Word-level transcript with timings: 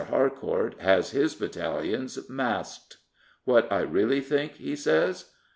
Harcourt 0.09 0.73
has 0.79 1.11
his 1.11 1.35
battalions 1.35 2.17
masked." 2.27 2.97
What 3.45 3.71
I 3.71 3.81
really 3.81 4.19
think," 4.19 4.53
he 4.53 4.75
says. 4.75 5.25